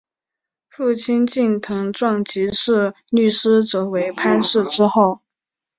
[0.67, 5.19] 父亲近藤壮吉是律师则为藩士之后。